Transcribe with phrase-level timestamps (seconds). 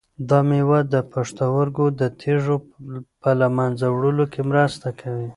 [0.29, 2.55] دا مېوه د پښتورګو د تیږو
[3.21, 5.27] په له منځه وړلو کې مرسته کوي.